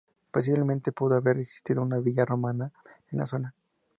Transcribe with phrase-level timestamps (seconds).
[0.31, 2.71] Posiblemente pudo haber existido una villa romana
[3.11, 3.53] en la zona.